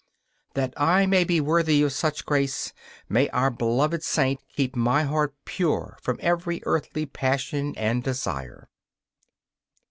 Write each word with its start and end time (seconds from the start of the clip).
That 0.55 0.73
I 0.77 1.05
may 1.05 1.23
be 1.23 1.39
worthy 1.39 1.83
of 1.83 1.93
such 1.93 2.25
grace, 2.25 2.73
may 3.07 3.29
our 3.29 3.51
beloved 3.51 4.01
Saint 4.01 4.41
keep 4.51 4.75
my 4.75 5.03
heart 5.03 5.35
pure 5.45 5.95
from 6.01 6.17
every 6.23 6.59
earthly 6.65 7.05
passion 7.05 7.75
and 7.77 8.01
desire! 8.03 8.67